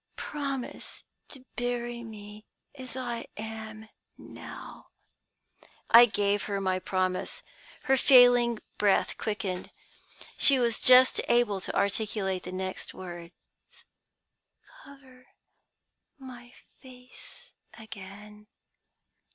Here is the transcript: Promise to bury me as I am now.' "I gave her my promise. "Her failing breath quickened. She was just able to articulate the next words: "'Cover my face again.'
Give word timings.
Promise 0.17 1.03
to 1.29 1.45
bury 1.55 2.03
me 2.03 2.47
as 2.73 2.95
I 2.97 3.27
am 3.37 3.87
now.' 4.17 4.87
"I 5.91 6.07
gave 6.07 6.45
her 6.45 6.59
my 6.59 6.79
promise. 6.79 7.43
"Her 7.83 7.97
failing 7.97 8.57
breath 8.79 9.15
quickened. 9.19 9.69
She 10.39 10.57
was 10.57 10.79
just 10.79 11.21
able 11.29 11.61
to 11.61 11.75
articulate 11.75 12.41
the 12.45 12.51
next 12.51 12.95
words: 12.95 13.31
"'Cover 14.83 15.27
my 16.17 16.51
face 16.81 17.49
again.' 17.77 18.47